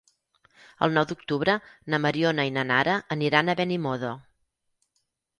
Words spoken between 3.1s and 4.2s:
aniran a Benimodo.